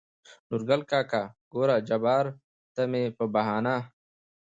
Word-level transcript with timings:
نورګل 0.49 0.81
کاکا: 0.91 1.23
ګوره 1.53 1.77
جباره 1.87 2.31
ته 2.73 2.81
مې 2.91 3.03
په 3.17 3.25
بهانه 3.33 3.77